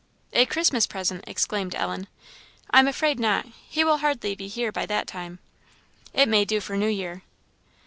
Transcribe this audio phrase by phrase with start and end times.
[0.33, 2.07] "A Christmas present!" exclaimed Ellen.
[2.71, 5.37] "I am afraid not; he will hardly be here by that time.
[6.11, 7.21] It may do for New Year."